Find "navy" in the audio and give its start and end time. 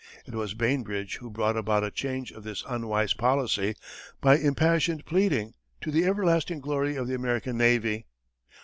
7.59-8.07